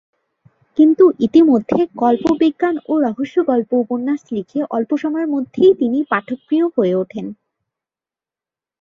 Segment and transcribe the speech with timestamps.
[0.77, 7.25] কিন্তু ইতিমধ্যে কল্পবিজ্ঞান ও রহস্য গল্প-উপন্যাস লিখে অল্প সময়ের মধ্যেই তিনি পাঠকপ্রিয় হয়ে ওঠেন।